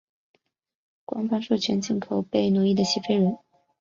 [1.05, 3.37] 官方授权进口被奴役的西非人。